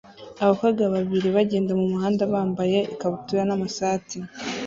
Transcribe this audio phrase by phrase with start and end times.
[0.43, 4.17] Abakobwa babiri bagenda mumuhanda bambaye ikabutura n'amashati